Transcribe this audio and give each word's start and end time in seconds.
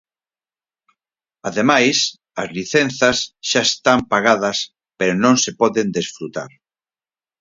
Ademais, 1.49 1.97
as 2.41 2.49
licenzas 2.57 3.17
xa 3.49 3.61
están 3.69 3.99
pagadas 4.11 4.57
pero 4.97 5.13
non 5.23 5.35
se 5.43 5.51
poden 5.61 5.87
desfrutar. 5.97 6.51